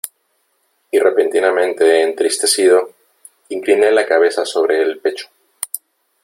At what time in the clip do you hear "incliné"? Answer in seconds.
3.49-3.91